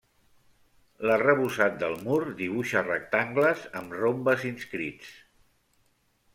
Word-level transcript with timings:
L'arrebossat 1.09 1.75
del 1.83 1.93
mur 2.07 2.17
dibuixa 2.41 2.83
rectangles 2.89 3.63
amb 3.83 3.95
rombes 4.01 4.49
inscrits. 4.55 5.15